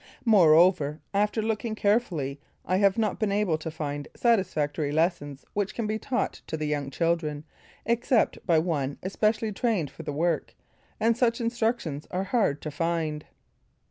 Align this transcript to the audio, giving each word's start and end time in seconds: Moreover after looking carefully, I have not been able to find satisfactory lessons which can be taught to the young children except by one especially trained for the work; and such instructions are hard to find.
Moreover 0.25 0.99
after 1.13 1.43
looking 1.43 1.75
carefully, 1.75 2.41
I 2.65 2.77
have 2.77 2.97
not 2.97 3.19
been 3.19 3.31
able 3.31 3.59
to 3.59 3.69
find 3.69 4.07
satisfactory 4.15 4.91
lessons 4.91 5.45
which 5.53 5.75
can 5.75 5.85
be 5.85 5.99
taught 5.99 6.41
to 6.47 6.57
the 6.57 6.65
young 6.65 6.89
children 6.89 7.43
except 7.85 8.43
by 8.47 8.57
one 8.57 8.97
especially 9.03 9.51
trained 9.51 9.91
for 9.91 10.01
the 10.01 10.11
work; 10.11 10.55
and 10.99 11.15
such 11.15 11.39
instructions 11.39 12.07
are 12.09 12.23
hard 12.23 12.63
to 12.63 12.71
find. 12.71 13.25